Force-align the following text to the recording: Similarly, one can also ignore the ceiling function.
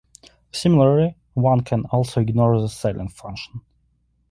Similarly, 0.51 1.15
one 1.35 1.61
can 1.61 1.85
also 1.91 2.21
ignore 2.21 2.59
the 2.59 2.69
ceiling 2.69 3.07
function. 3.09 3.61